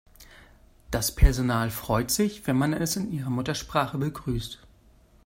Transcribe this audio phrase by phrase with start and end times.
[0.89, 4.57] Das Personal freut sich, wenn man es in ihrer Muttersprache begrüßt.